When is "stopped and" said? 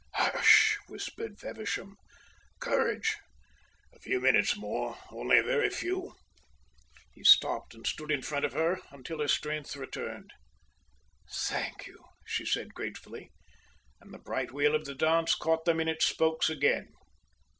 7.23-7.85